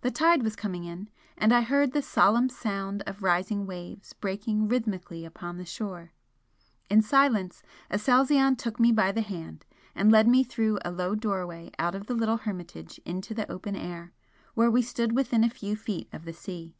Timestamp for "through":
10.42-10.80